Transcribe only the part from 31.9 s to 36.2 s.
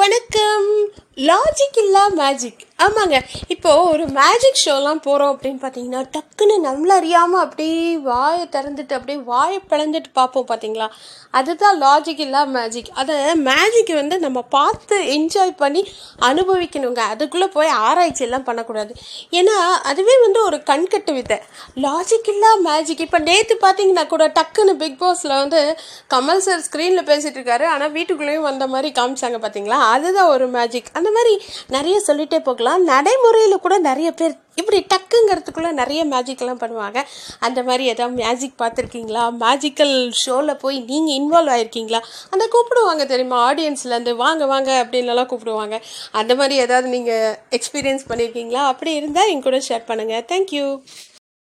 சொல்லிகிட்டே போகலாம். நடைமுறையில் கூட நிறைய பேர் இப்படி டக்குங்கிறதுக்குள்ளே நிறைய